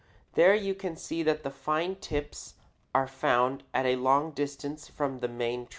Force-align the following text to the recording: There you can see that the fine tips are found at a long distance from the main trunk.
There 0.33 0.55
you 0.55 0.73
can 0.73 0.95
see 0.97 1.21
that 1.21 1.43
the 1.43 1.51
fine 1.51 1.93
tips 1.93 2.55
are 2.91 3.05
found 3.05 3.61
at 3.71 3.85
a 3.85 3.97
long 3.97 4.31
distance 4.31 4.87
from 4.87 5.19
the 5.19 5.27
main 5.27 5.65
trunk. 5.67 5.69